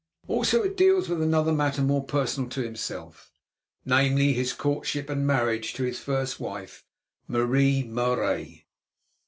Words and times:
Also 0.27 0.63
it 0.63 0.75
deals 0.77 1.07
with 1.09 1.21
another 1.21 1.51
matter 1.53 1.83
more 1.83 2.03
personal 2.03 2.49
to 2.49 2.63
himself, 2.63 3.31
namely, 3.85 4.33
his 4.33 4.51
courtship 4.51 5.11
of 5.11 5.17
and 5.19 5.27
marriage 5.27 5.75
to 5.75 5.83
his 5.83 5.99
first 5.99 6.39
wife, 6.39 6.83
Marie 7.27 7.83
Marais. 7.83 8.65